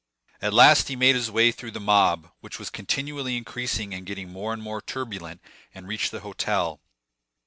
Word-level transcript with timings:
At 0.41 0.51
last 0.51 0.87
he 0.87 0.95
made 0.95 1.13
his 1.13 1.29
way 1.29 1.51
through 1.51 1.69
the 1.69 1.79
mob, 1.79 2.31
which 2.39 2.57
was 2.57 2.71
continually 2.71 3.37
increasing 3.37 3.93
and 3.93 4.03
getting 4.03 4.31
more 4.31 4.51
and 4.51 4.59
more 4.63 4.81
turbulent, 4.81 5.41
and 5.75 5.87
reached 5.87 6.09
the 6.09 6.21
hotel. 6.21 6.81